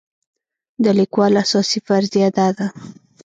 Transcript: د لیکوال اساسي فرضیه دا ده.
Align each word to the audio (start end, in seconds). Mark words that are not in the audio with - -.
د 0.83 0.85
لیکوال 0.99 1.33
اساسي 1.43 1.79
فرضیه 1.87 2.29
دا 2.37 2.47
ده. 2.57 2.67